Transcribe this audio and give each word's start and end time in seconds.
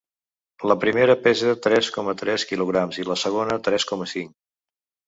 La 0.71 0.77
primera 0.83 1.17
pesa 1.27 1.53
tres 1.67 1.91
coma 1.99 2.17
tres 2.23 2.49
quilograms 2.53 3.01
i 3.03 3.07
el 3.09 3.17
segon 3.27 3.57
tres 3.71 3.89
coma 3.93 4.15
cinc. 4.17 4.39